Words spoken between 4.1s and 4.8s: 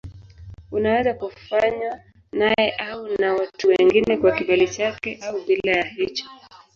kwa kibali